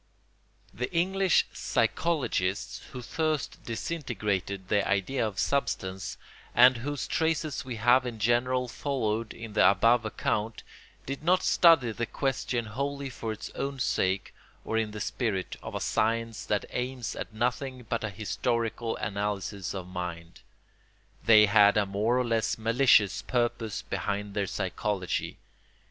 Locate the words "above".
9.69-10.03